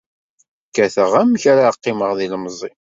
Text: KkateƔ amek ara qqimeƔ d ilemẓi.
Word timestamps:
KkateƔ 0.69 1.13
amek 1.21 1.43
ara 1.51 1.75
qqimeƔ 1.75 2.11
d 2.17 2.19
ilemẓi. 2.25 2.71